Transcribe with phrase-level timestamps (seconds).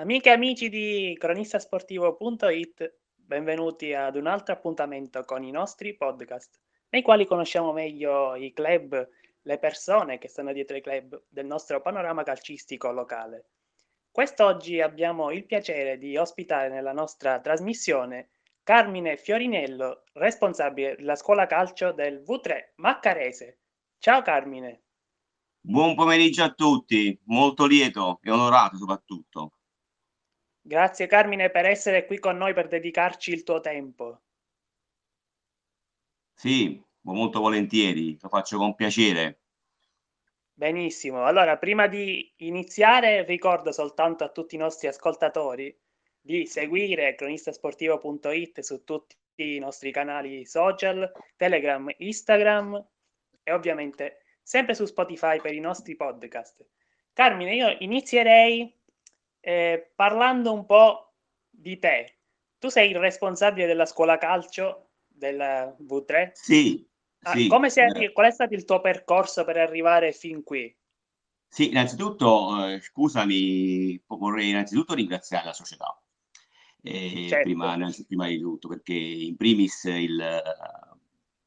[0.00, 7.02] Amiche e amici di cronistasportivo.it, benvenuti ad un altro appuntamento con i nostri podcast, nei
[7.02, 9.06] quali conosciamo meglio i club,
[9.42, 13.48] le persone che stanno dietro i club del nostro panorama calcistico locale.
[14.10, 18.30] Quest'oggi abbiamo il piacere di ospitare nella nostra trasmissione
[18.62, 23.58] Carmine Fiorinello, responsabile della scuola calcio del V3 Maccarese.
[23.98, 24.80] Ciao Carmine.
[25.60, 29.56] Buon pomeriggio a tutti, molto lieto e onorato soprattutto.
[30.70, 34.20] Grazie Carmine per essere qui con noi per dedicarci il tuo tempo.
[36.32, 39.40] Sì, molto volentieri, lo faccio con piacere.
[40.52, 45.76] Benissimo, allora prima di iniziare ricordo soltanto a tutti i nostri ascoltatori
[46.20, 52.86] di seguire cronistasportivo.it su tutti i nostri canali social, Telegram, Instagram
[53.42, 56.64] e ovviamente sempre su Spotify per i nostri podcast.
[57.12, 58.79] Carmine, io inizierei
[59.40, 61.14] eh, parlando un po'
[61.48, 62.18] di te,
[62.58, 65.38] tu sei il responsabile della scuola calcio del
[65.80, 66.30] V3?
[66.32, 66.88] Sì.
[67.22, 67.50] Ah, sì.
[67.68, 70.74] Sei, qual è stato il tuo percorso per arrivare fin qui?
[71.46, 76.00] Sì, innanzitutto, eh, scusami, vorrei innanzitutto ringraziare la società,
[76.82, 77.42] eh, certo.
[77.42, 77.76] prima,
[78.06, 80.42] prima, di tutto, perché in primis il,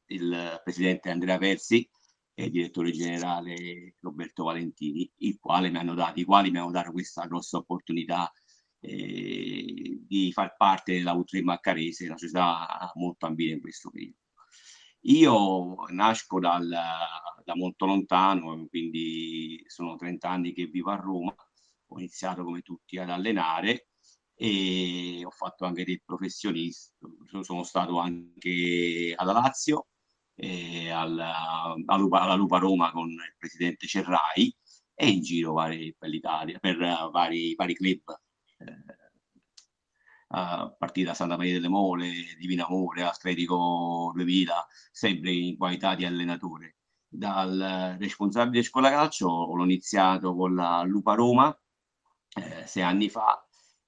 [0.06, 1.88] il presidente Andrea Persi
[2.34, 6.90] e direttore generale Roberto Valentini, il quale mi hanno dato, i quali mi hanno dato
[6.90, 8.30] questa grossa opportunità
[8.80, 14.18] eh, di far parte della U3 Maccarese, una società molto ambita in questo periodo.
[15.06, 21.34] Io nasco dal, da molto lontano, quindi sono 30 anni che vivo a Roma,
[21.88, 23.88] ho iniziato come tutti ad allenare
[24.34, 26.92] e ho fatto anche del professionista,
[27.42, 29.88] sono stato anche alla Lazio,
[30.36, 34.54] eh, alla, alla Lupa Roma con il presidente Cerrai
[34.94, 38.20] e in giro vari, per l'Italia, per uh, vari, vari club.
[38.58, 39.02] Eh,
[40.36, 46.04] a partire da Santa Maria delle Mole, Divina Amore, Atletico 2000, sempre in qualità di
[46.04, 46.76] allenatore.
[47.08, 51.56] Dal responsabile scuola calcio l'ho iniziato con la Lupa Roma
[52.36, 53.46] eh, sei anni fa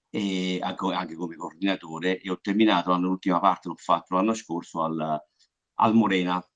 [0.08, 5.20] e anche, anche, come coordinatore e ho terminato l'ultima parte, l'ho fatto l'anno scorso al,
[5.76, 6.46] al Morena.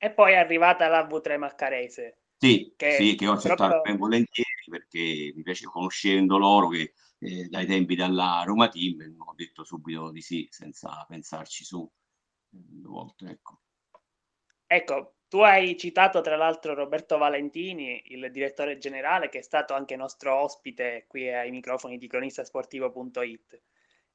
[0.00, 2.18] E poi è arrivata la V3 Maccarese.
[2.36, 3.82] Sì, che, sì, che ho accettato proprio...
[3.82, 9.34] ben volentieri perché mi piace conoscendo loro che eh, dai tempi della Roma Team ho
[9.34, 11.90] detto subito di sì senza pensarci su
[12.48, 13.26] due volte.
[13.26, 13.60] Ecco.
[14.66, 19.96] ecco, tu hai citato tra l'altro Roberto Valentini, il direttore generale, che è stato anche
[19.96, 23.62] nostro ospite qui ai microfoni di cronistasportivo.it.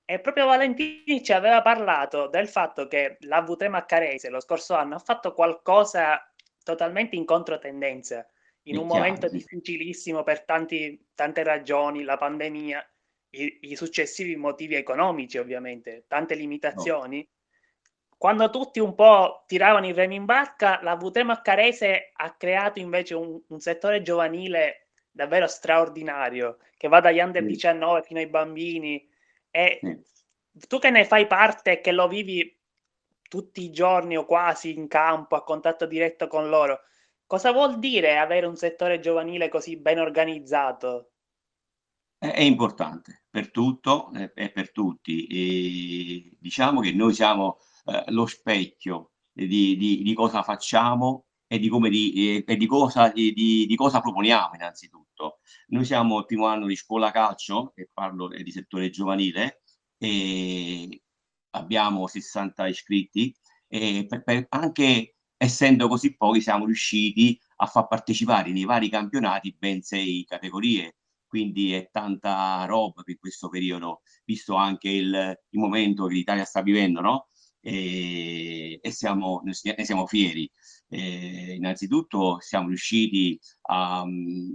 [0.05, 4.95] E proprio Valentini ci aveva parlato del fatto che la V3 Maccarese lo scorso anno
[4.95, 6.21] ha fatto qualcosa
[6.63, 8.27] totalmente in controtendenza,
[8.63, 12.85] in un momento difficilissimo per tanti, tante ragioni, la pandemia,
[13.31, 17.17] i, i, successivi motivi economici ovviamente, tante limitazioni.
[17.17, 17.31] No.
[18.17, 23.15] Quando tutti un po' tiravano i remi in barca, la VT Maccarese ha creato invece
[23.15, 27.47] un, un settore giovanile davvero straordinario, che va dagli under sì.
[27.49, 29.09] 19 fino ai bambini.
[29.55, 29.79] E
[30.67, 32.59] tu che ne fai parte e che lo vivi
[33.29, 36.79] tutti i giorni o quasi in campo, a contatto diretto con loro.
[37.25, 41.11] Cosa vuol dire avere un settore giovanile così ben organizzato?
[42.17, 45.27] È importante per tutto e per tutti.
[45.27, 51.67] E diciamo che noi siamo eh, lo specchio di, di, di, cosa facciamo e di,
[51.67, 55.02] come di, e di, cosa, di, cosa proponiamo innanzitutto.
[55.67, 59.61] Noi siamo il primo anno di scuola calcio, e parlo di settore giovanile,
[59.97, 61.01] e
[61.51, 63.33] abbiamo 60 iscritti
[63.67, 69.55] e per, per, anche essendo così pochi siamo riusciti a far partecipare nei vari campionati
[69.57, 76.05] ben sei categorie quindi è tanta roba per questo periodo visto anche il, il momento
[76.05, 77.27] che l'Italia sta vivendo no?
[77.59, 80.49] e, e siamo, ne siamo fieri
[80.93, 83.39] eh, innanzitutto siamo riusciti,
[83.69, 84.05] a,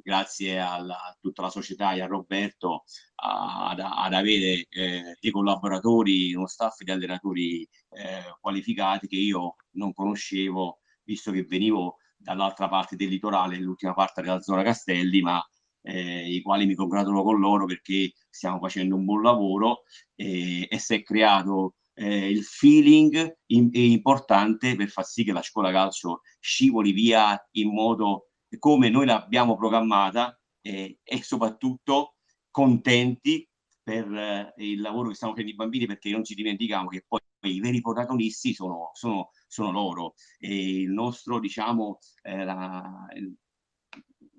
[0.03, 2.85] grazie alla, a tutta la società e a Roberto,
[3.17, 9.57] a, ad, ad, avere eh, dei collaboratori, uno staff di allenatori eh, qualificati che io
[9.73, 15.45] non conoscevo, visto che venivo dall'altra parte del litorale, l'ultima parte della zona Castelli, ma
[15.83, 19.83] eh, i quali mi congratulo con loro perché stiamo facendo un buon lavoro
[20.15, 25.43] e, e si è creato eh, il feeling in, importante per far sì che la
[25.43, 32.17] scuola calcio scivoli via in modo come noi l'abbiamo programmata eh, e soprattutto
[32.51, 33.47] contenti
[33.83, 37.21] per eh, il lavoro che stanno facendo i bambini perché non ci dimentichiamo che poi
[37.43, 43.07] i veri protagonisti sono, sono, sono loro e il nostro diciamo eh, la,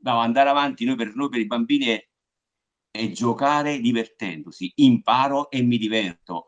[0.02, 2.08] no, andare avanti noi per noi, per i bambini, è,
[2.92, 4.72] è giocare divertendosi.
[4.76, 6.48] Imparo e mi diverto,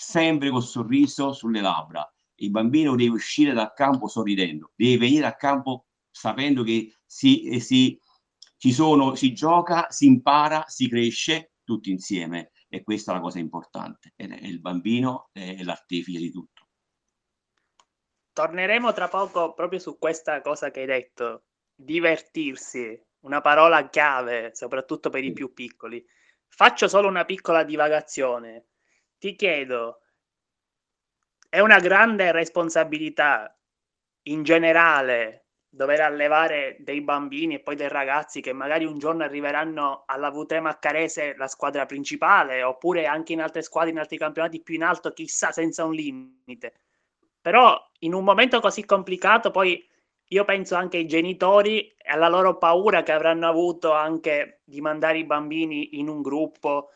[0.00, 2.08] sempre col sorriso sulle labbra.
[2.36, 7.58] Il bambino deve uscire dal campo sorridendo, deve venire al campo sapendo che si, eh,
[7.58, 7.98] si,
[8.56, 13.40] ci sono, si gioca, si impara, si cresce tutti insieme e questa è la cosa
[13.40, 14.12] importante.
[14.14, 16.68] E il bambino è l'artefice di tutto.
[18.32, 25.10] Torneremo tra poco proprio su questa cosa che hai detto, divertirsi, una parola chiave, soprattutto
[25.10, 26.04] per i più piccoli.
[26.46, 28.66] Faccio solo una piccola divagazione.
[29.18, 30.00] Ti chiedo,
[31.48, 33.52] è una grande responsabilità
[34.28, 40.04] in generale dover allevare dei bambini e poi dei ragazzi che magari un giorno arriveranno
[40.06, 44.74] alla V3 Maccarese, la squadra principale, oppure anche in altre squadre, in altri campionati più
[44.74, 46.74] in alto, chissà, senza un limite.
[47.40, 49.84] Però in un momento così complicato, poi
[50.28, 55.18] io penso anche ai genitori e alla loro paura che avranno avuto anche di mandare
[55.18, 56.90] i bambini in un gruppo,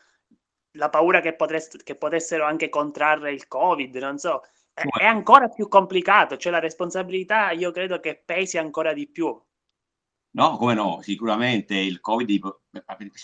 [0.73, 4.41] la paura che, potrest- che potessero anche contrarre il Covid, non so,
[4.73, 9.39] è, è ancora più complicato, cioè la responsabilità io credo che pesi ancora di più.
[10.35, 12.59] No, come no, sicuramente il Covid,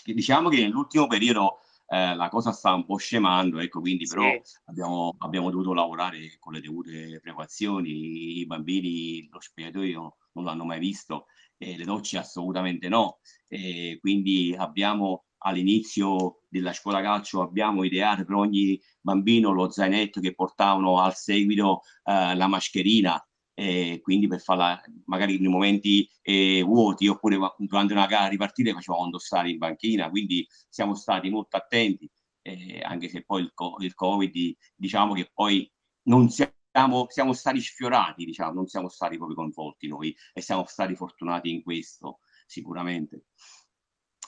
[0.06, 4.13] diciamo che nell'ultimo periodo eh, la cosa sta un po' scemando, ecco, quindi sì.
[4.13, 4.31] però
[4.66, 10.78] abbiamo, abbiamo, dovuto lavorare con le dovute precauzioni, i bambini, lo spogliatoio non l'hanno mai
[10.78, 11.25] visto,
[11.57, 18.36] eh, le docce assolutamente no, eh, quindi abbiamo all'inizio della scuola calcio abbiamo ideato per
[18.36, 23.21] ogni bambino lo zainetto che portavano al seguito eh, la mascherina.
[23.53, 28.71] E quindi per farla magari nei momenti eh, vuoti oppure durante una gara di partite
[28.71, 30.09] facevamo indossare in banchina.
[30.09, 32.09] Quindi siamo stati molto attenti
[32.41, 35.69] eh, anche se poi il, il, covid diciamo che poi
[36.03, 40.95] non siamo, siamo stati sfiorati diciamo non siamo stati proprio coinvolti noi e siamo stati
[40.95, 43.25] fortunati in questo sicuramente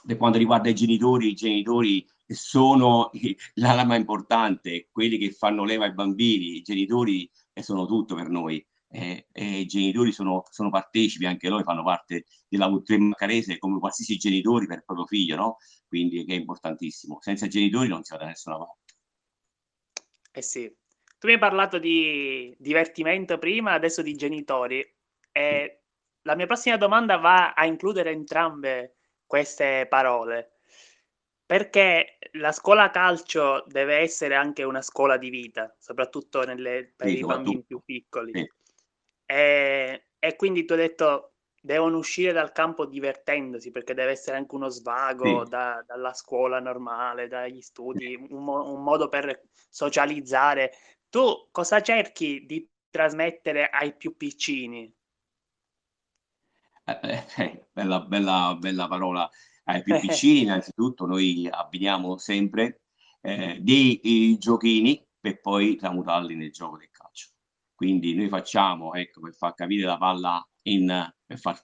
[0.06, 3.09] per quanto riguarda i genitori, i genitori sono
[3.56, 7.30] la lama importante, quelli che fanno leva ai bambini, i genitori
[7.62, 8.65] sono tutto per noi.
[8.94, 13.80] Eh, eh, I genitori sono, sono, partecipi, anche loro fanno parte della V3 Maccarese come
[13.80, 15.57] qualsiasi genitori per il proprio figlio, no?
[15.88, 17.19] Quindi è importantissimo.
[17.21, 18.94] Senza genitori non si va da nessuna parte.
[20.33, 20.74] Eh sì.
[21.19, 24.83] Tu mi hai parlato di divertimento prima, adesso di genitori.
[25.31, 25.83] E
[26.24, 28.97] la mia prossima domanda va a includere entrambe
[29.31, 30.57] queste parole,
[31.45, 37.19] perché la scuola calcio deve essere anche una scuola di vita, soprattutto nelle, per sì,
[37.19, 38.33] i bambini più piccoli.
[38.33, 38.51] Sì.
[39.25, 44.54] E, e, quindi tu hai detto devono uscire dal campo divertendosi, perché deve essere anche
[44.54, 45.50] uno svago sì.
[45.50, 50.74] da, dalla scuola normale, dagli studi, un, un modo per socializzare.
[51.10, 54.94] Tu cosa cerchi di trasmettere ai più piccini?
[56.83, 59.29] Eh, eh, eh, bella, bella, bella parola.
[59.65, 62.81] Ai più piccini, innanzitutto, noi abbiniamo sempre
[63.21, 67.29] eh, dei giochini per poi tramutarli nel gioco del calcio.
[67.75, 71.59] Quindi noi facciamo, ecco, per far capire la palla in, per far,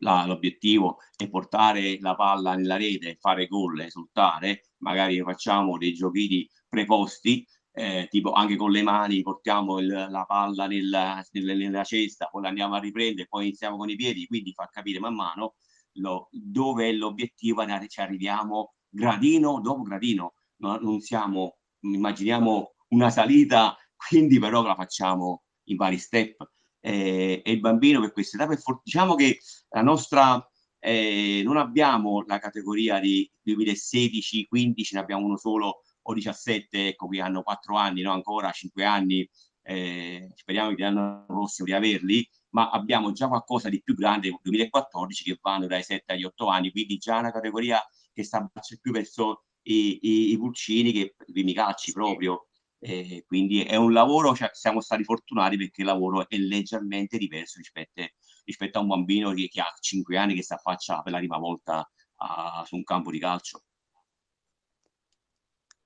[0.00, 6.46] la, l'obiettivo è portare la palla nella rete, fare gol, esultare, magari facciamo dei giochini
[6.68, 12.26] preposti eh, tipo anche con le mani portiamo il, la palla nella, nella, nella, cesta,
[12.26, 15.54] poi la andiamo a riprendere, poi iniziamo con i piedi, quindi fa capire man mano
[15.94, 23.76] lo, dove è l'obiettivo, ci arriviamo gradino dopo gradino, no, non siamo, immaginiamo una salita,
[23.96, 26.50] quindi però la facciamo in vari step.
[26.84, 29.38] Eh, e il bambino per questa età, per diciamo che
[29.68, 30.44] la nostra
[30.80, 37.20] eh, non abbiamo la categoria di 2016-15, ne abbiamo uno solo o 17, ecco, qui
[37.20, 38.12] hanno 4 anni, no?
[38.12, 39.28] ancora 5 anni,
[39.62, 45.24] eh, speriamo che l'anno prossimo di averli, ma abbiamo già qualcosa di più grande, 2014,
[45.24, 47.80] che vanno dai 7 agli 8 anni, quindi già una categoria
[48.12, 48.46] che sta
[48.80, 52.46] più verso i, i, i pulcini che i primi calci proprio.
[52.78, 57.58] Eh, quindi è un lavoro, cioè, siamo stati fortunati perché il lavoro è leggermente diverso
[57.58, 58.02] rispetto,
[58.44, 61.38] rispetto a un bambino che, che, ha 5 anni che si affaccia per la prima
[61.38, 63.62] volta a, su un campo di calcio.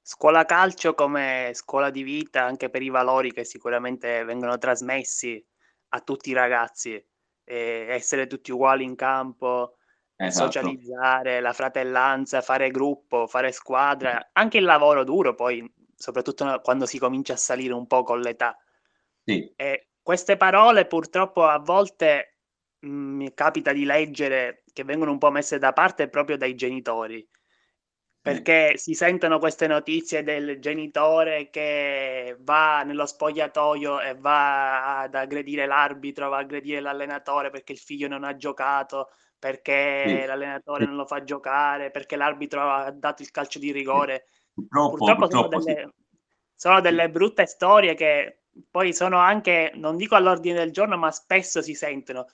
[0.08, 5.44] Scuola calcio come scuola di vita anche per i valori che sicuramente vengono trasmessi
[5.88, 6.94] a tutti i ragazzi,
[7.42, 9.78] e essere tutti uguali in campo,
[10.14, 10.44] esatto.
[10.44, 17.00] socializzare, la fratellanza, fare gruppo, fare squadra, anche il lavoro duro poi, soprattutto quando si
[17.00, 18.56] comincia a salire un po' con l'età.
[19.24, 19.52] Sì.
[19.56, 22.36] E queste parole purtroppo a volte
[22.86, 27.28] mm, mi capita di leggere che vengono un po' messe da parte proprio dai genitori
[28.26, 35.64] perché si sentono queste notizie del genitore che va nello spogliatoio e va ad aggredire
[35.64, 40.26] l'arbitro, va ad aggredire l'allenatore perché il figlio non ha giocato perché sì.
[40.26, 40.88] l'allenatore sì.
[40.88, 44.24] non lo fa giocare, perché l'arbitro ha dato il calcio di rigore.
[44.52, 45.92] Purtroppo, purtroppo, purtroppo sono, delle,
[46.52, 51.62] sono delle brutte storie che poi sono anche, non dico all'ordine del giorno, ma spesso
[51.62, 52.26] si sentono.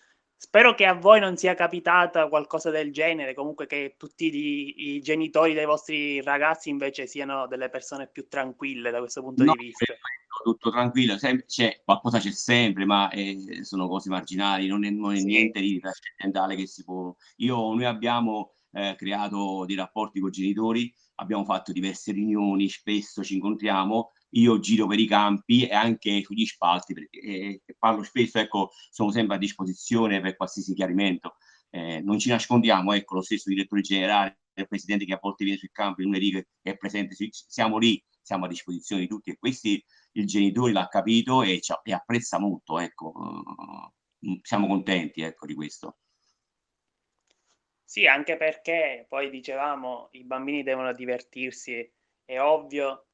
[0.44, 5.00] Spero che a voi non sia capitata qualcosa del genere, comunque che tutti i, i
[5.00, 9.66] genitori dei vostri ragazzi invece siano delle persone più tranquille da questo punto no, di
[9.66, 9.94] vista.
[10.42, 15.12] Tutto tranquillo, sempre, c'è, qualcosa c'è sempre, ma eh, sono cose marginali, non è, non
[15.12, 15.26] è sì.
[15.26, 17.14] niente di trascendentale che si può...
[17.36, 23.22] Io, noi abbiamo eh, creato dei rapporti con i genitori, abbiamo fatto diverse riunioni, spesso
[23.22, 28.38] ci incontriamo, io giro per i campi e anche sugli spalti, perché eh, parlo spesso,
[28.38, 31.36] ecco, sono sempre a disposizione per qualsiasi chiarimento.
[31.70, 35.58] Eh, non ci nascondiamo, ecco, lo stesso direttore generale, il presidente che a volte viene
[35.58, 39.82] sul campo, lunedì che è presente, siamo lì, siamo a disposizione di tutti e questi
[40.12, 45.96] il genitore l'ha capito e, e apprezza molto, ecco, uh, siamo contenti, ecco, di questo.
[47.84, 51.90] Sì, anche perché poi dicevamo i bambini devono divertirsi,
[52.24, 53.08] è ovvio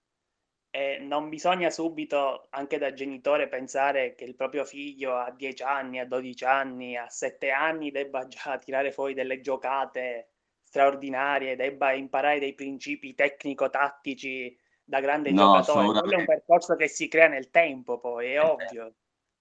[0.71, 5.99] e non bisogna subito, anche da genitore, pensare che il proprio figlio a 10 anni,
[5.99, 10.33] a 12 anni, a 7 anni debba già tirare fuori delle giocate
[10.63, 16.01] straordinarie, debba imparare dei principi tecnico-tattici da grande no, giocatore.
[16.01, 18.95] Quello è un percorso che si crea nel tempo, poi è eh, ovvio.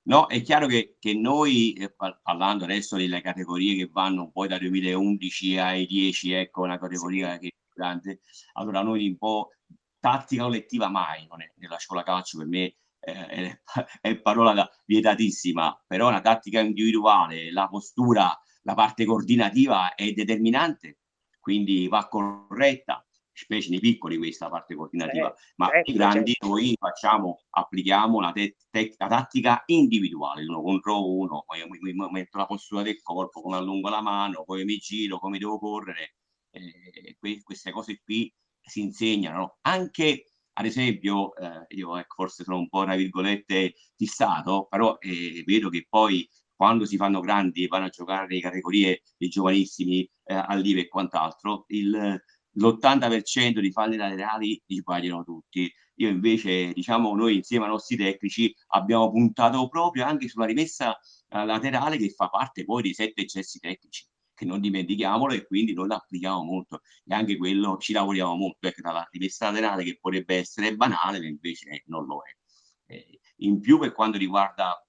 [0.04, 4.60] No, è chiaro che, che noi, eh, parlando adesso delle categorie che vanno poi dal
[4.60, 7.40] 2011 ai 10, ecco una categoria sì.
[7.40, 8.22] che è grande,
[8.54, 9.52] allora noi un po'
[10.00, 13.62] tattica collettiva mai, non è, nella scuola calcio per me eh, è,
[14.02, 21.00] è, parola vietatissima, però una tattica individuale, la postura, la parte coordinativa è determinante,
[21.40, 23.02] quindi va corretta,
[23.32, 26.48] specie nei piccoli questa parte coordinativa, eh, ma certo, i grandi certo.
[26.48, 32.08] noi facciamo, applichiamo la, te- te- la, tattica individuale, uno contro uno, poi mi, mi,
[32.10, 36.16] metto la postura del corpo, come allungo la mano, poi mi giro, come devo correre,
[36.50, 38.34] eh, que- queste cose qui
[38.68, 39.58] si insegnano.
[39.62, 45.44] Anche ad esempio eh, io ecco, forse sono un po' tra virgolette fissato però eh,
[45.46, 50.34] vedo che poi quando si fanno grandi vanno a giocare nelle categorie dei giovanissimi eh,
[50.34, 52.20] all'IVE e quant'altro il,
[52.52, 55.72] l'80% di falli laterali li sbagliano tutti.
[56.00, 60.98] Io invece diciamo noi insieme ai nostri tecnici abbiamo puntato proprio anche sulla rimessa
[61.30, 64.06] eh, laterale che fa parte poi dei sette eccessi tecnici
[64.38, 66.82] che non dimentichiamolo e quindi noi l'applichiamo molto.
[67.04, 71.84] E anche quello ci lavoriamo molto ecco, dalla rimessa laterale che potrebbe essere banale invece
[71.88, 72.94] non lo è.
[72.94, 74.80] Eh, in più per quanto riguarda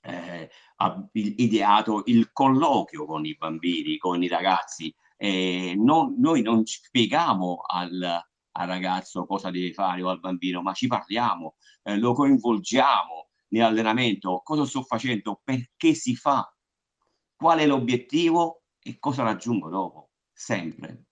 [0.00, 0.50] eh,
[1.12, 8.22] ideato il colloquio con i bambini con i ragazzi eh, non, noi non spieghiamo al,
[8.52, 14.40] al, ragazzo cosa deve fare o al bambino ma ci parliamo eh, lo coinvolgiamo nell'allenamento
[14.42, 16.48] cosa sto facendo perché si fa
[17.36, 18.57] qual è l'obiettivo
[18.90, 21.04] e cosa raggiungo dopo, sempre.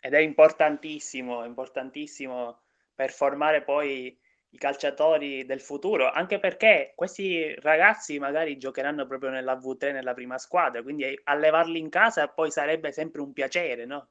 [0.00, 2.62] Ed è importantissimo, importantissimo
[2.94, 4.18] per formare poi
[4.50, 10.38] i calciatori del futuro, anche perché questi ragazzi magari giocheranno proprio nella V3, nella prima
[10.38, 14.08] squadra, quindi allevarli in casa poi sarebbe sempre un piacere, no?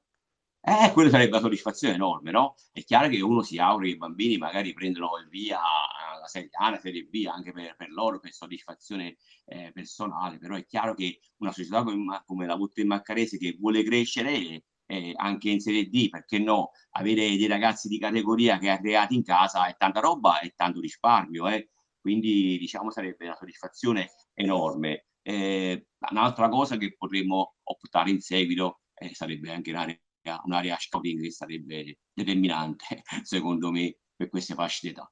[0.63, 2.55] Eh, quello sarebbe una soddisfazione enorme, no?
[2.71, 5.59] È chiaro che uno si augura che i bambini magari prendano il via
[6.19, 10.55] la Serie A, la Serie B, anche per, per loro, per soddisfazione eh, personale, però
[10.55, 15.49] è chiaro che una società come, come la Vutte Maccarese che vuole crescere eh, anche
[15.49, 16.71] in Serie D, perché no?
[16.91, 20.79] Avere dei ragazzi di categoria che ha creati in casa è tanta roba e tanto
[20.79, 21.71] risparmio, eh?
[21.99, 25.07] quindi diciamo sarebbe una soddisfazione enorme.
[25.23, 29.97] Eh, un'altra cosa che potremmo optare in seguito eh, sarebbe anche l'area
[30.43, 35.11] un'area scouting che sarebbe determinante, secondo me, per queste fasce d'età.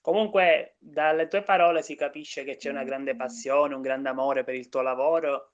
[0.00, 4.54] Comunque, dalle tue parole si capisce che c'è una grande passione, un grande amore per
[4.54, 5.52] il tuo lavoro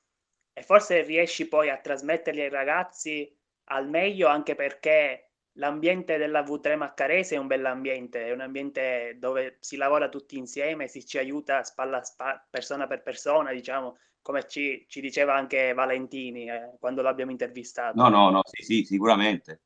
[0.52, 3.30] e forse riesci poi a trasmetterli ai ragazzi
[3.68, 9.56] al meglio anche perché l'ambiente della V3 Maccarese è un bell'ambiente, è un ambiente dove
[9.60, 14.48] si lavora tutti insieme, si ci aiuta spalla a spalla, persona per persona, diciamo, come
[14.48, 17.96] ci, ci diceva anche Valentini eh, quando l'abbiamo intervistato.
[17.96, 19.62] No, no, no, sì, sì, sicuramente.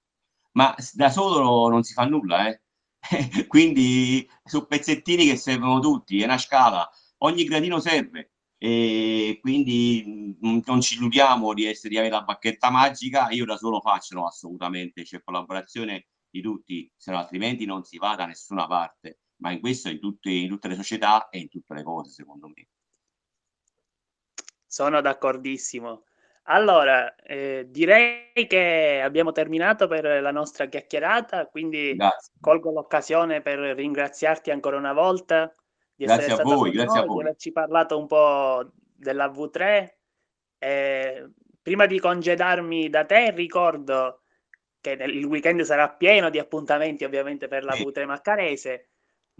[0.52, 2.60] Ma da solo non si fa nulla, eh.
[3.48, 6.86] Quindi su pezzettini che servono tutti, è una scala,
[7.18, 8.32] ogni gradino serve.
[8.58, 13.80] E quindi non ci illudiamo di, essere, di avere la bacchetta magica, io da solo
[13.80, 18.66] faccio, no, assolutamente, c'è collaborazione di tutti, se no altrimenti non si va da nessuna
[18.66, 22.10] parte, ma in questo in tutte, in tutte le società e in tutte le cose,
[22.10, 22.68] secondo me.
[24.70, 26.04] Sono d'accordissimo.
[26.44, 32.34] Allora, eh, direi che abbiamo terminato per la nostra chiacchierata, quindi grazie.
[32.40, 35.52] colgo l'occasione per ringraziarti ancora una volta
[35.92, 37.16] di grazie essere a voi, grazie noi, a voi.
[37.16, 39.88] di averci parlato un po' della V3.
[40.58, 44.22] Eh, prima di congedarmi da te, ricordo
[44.80, 48.90] che il weekend sarà pieno di appuntamenti ovviamente per la V3 Maccarese.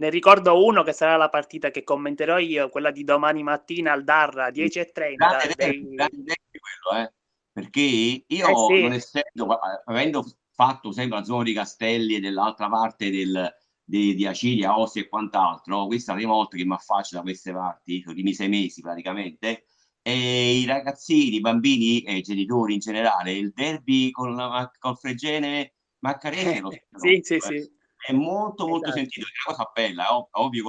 [0.01, 4.03] Ne ricordo uno che sarà la partita che commenterò io, quella di domani mattina al
[4.03, 5.13] Darra 10.30.
[5.13, 5.89] Grande, dei...
[5.89, 7.13] grande quello, eh?
[7.51, 8.81] Perché io, eh sì.
[8.81, 13.47] non essendo, avendo fatto sempre la zona di Castelli e dell'altra parte del,
[13.83, 17.21] di, di Acilia, Ossi e quant'altro, questa è la prima volta che mi affaccio da
[17.21, 19.65] queste parti, i primi sei mesi praticamente,
[20.01, 24.95] e i ragazzini, i bambini e i genitori in generale, il derby con, la, con
[24.95, 28.99] Fregene Maccarese, sì, sì, sì è molto molto esatto.
[28.99, 30.63] sentito, è una cosa bella, ov- ovvio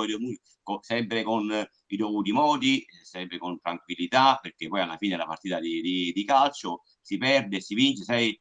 [0.62, 5.58] con, sempre con i dovuti modi, sempre con tranquillità, perché poi alla fine la partita
[5.58, 8.38] di, di, di calcio si perde, si vince, sai,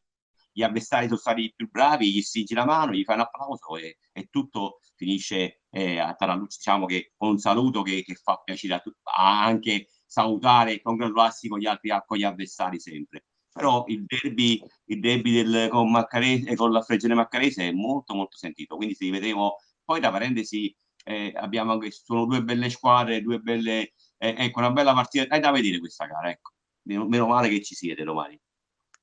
[0.53, 3.77] gli avversari sono stati i più bravi, gli stringi la mano, gli fai un applauso
[3.77, 8.41] e, e tutto finisce eh, a Tarallucci, diciamo che con un saluto che, che fa
[8.43, 13.83] piacere a tutti, anche salutare e congratularsi con gli altri con gli avversari sempre però
[13.87, 18.75] il derby, il derby del, con, Maccarese, con la Fregene Maccarese è molto molto sentito,
[18.75, 23.93] quindi se vedremo, poi da parentesi eh, abbiamo anche, sono due belle squadre, due belle,
[24.17, 26.51] eh, ecco una bella partita, è da vedere questa gara, ecco,
[26.83, 28.39] meno, meno male che ci siete domani.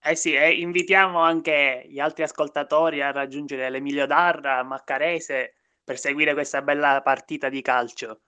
[0.00, 6.34] Eh sì, eh, invitiamo anche gli altri ascoltatori a raggiungere l'Emilio Darra, Maccarese, per seguire
[6.34, 8.20] questa bella partita di calcio.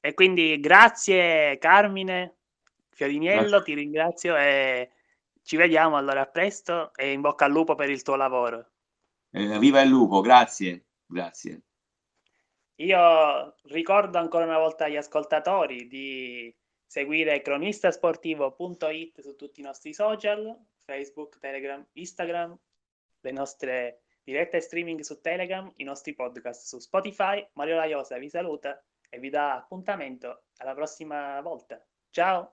[0.00, 2.36] E quindi grazie Carmine,
[2.90, 3.64] Fioriniello, grazie.
[3.64, 4.90] ti ringrazio e
[5.48, 8.72] ci vediamo allora a presto e in bocca al lupo per il tuo lavoro.
[9.30, 11.62] Eh, viva il lupo, grazie, grazie.
[12.74, 20.54] Io ricordo ancora una volta agli ascoltatori di seguire cronistasportivo.it su tutti i nostri social,
[20.84, 22.54] Facebook, Telegram, Instagram,
[23.20, 27.42] le nostre dirette streaming su Telegram, i nostri podcast su Spotify.
[27.54, 31.82] Mario Laiosa vi saluta e vi dà appuntamento alla prossima volta.
[32.10, 32.46] Ciao!